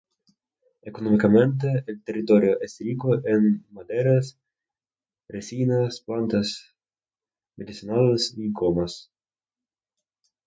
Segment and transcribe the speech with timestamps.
[0.81, 4.39] Económicamente, el territorio es rico en maderas,
[5.27, 6.75] resinas, plantas
[7.55, 9.11] medicinales y gomas.